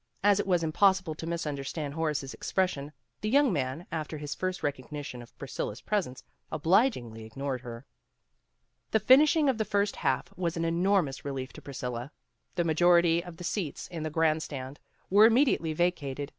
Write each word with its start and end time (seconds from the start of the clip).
As 0.23 0.39
it 0.39 0.47
was 0.47 0.63
im 0.63 0.71
possible 0.71 1.13
to 1.13 1.27
misunderstand 1.27 1.93
Horace's 1.93 2.33
expres 2.33 2.71
sion, 2.71 2.91
the 3.21 3.29
young 3.29 3.53
man, 3.53 3.85
after 3.91 4.17
his 4.17 4.33
first 4.33 4.63
recognition 4.63 5.21
of 5.21 5.37
Priscilla 5.37 5.75
's 5.75 5.81
presence, 5.81 6.23
obligingly 6.51 7.23
ignored 7.23 7.61
her. 7.61 7.85
The 8.89 8.99
finishing 8.99 9.47
of 9.47 9.59
the 9.59 9.63
first 9.63 9.97
half 9.97 10.35
was 10.35 10.57
an 10.57 10.65
AT 10.65 10.69
THE 10.69 10.71
FOOT 10.71 10.71
BALL 10.71 10.73
GAME 10.73 10.83
205 10.83 10.89
enormous 10.89 11.25
relief 11.25 11.53
to 11.53 11.61
Priscilla. 11.61 12.11
The 12.55 12.63
majority 12.63 13.23
of 13.23 13.37
the 13.37 13.43
seats 13.43 13.87
in 13.89 14.01
the 14.01 14.09
grand 14.09 14.41
stand 14.41 14.79
were 15.11 15.27
immediately 15.27 15.73
vacated. 15.73 16.29